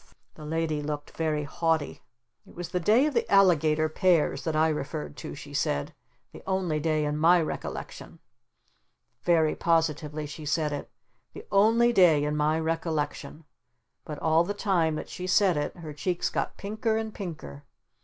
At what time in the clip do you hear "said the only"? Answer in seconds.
5.53-6.79